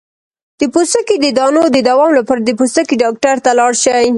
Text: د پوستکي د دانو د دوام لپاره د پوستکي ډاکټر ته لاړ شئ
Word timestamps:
د 0.59 0.61
پوستکي 0.73 1.15
د 1.21 1.27
دانو 1.39 1.63
د 1.75 1.77
دوام 1.89 2.11
لپاره 2.19 2.41
د 2.43 2.49
پوستکي 2.59 2.95
ډاکټر 3.03 3.35
ته 3.45 3.51
لاړ 3.59 3.71
شئ 3.83 4.05